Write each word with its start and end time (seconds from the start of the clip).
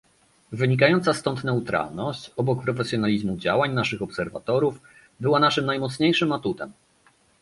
Wynikająca 0.51 1.13
stąd 1.13 1.43
neutralność, 1.43 2.31
obok 2.37 2.63
profesjonalizmu 2.63 3.37
działań 3.37 3.73
naszych 3.73 4.01
obserwatorów, 4.01 4.81
była 5.19 5.39
naszym 5.39 5.65
najmocniejszym 5.65 6.31
atutem 6.31 6.71